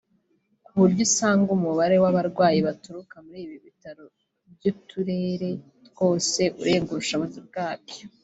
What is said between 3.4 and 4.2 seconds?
ibi bitaro